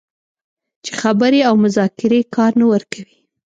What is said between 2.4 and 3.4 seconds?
نه ورکوي